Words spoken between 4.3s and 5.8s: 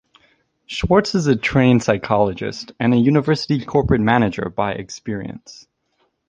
by experience.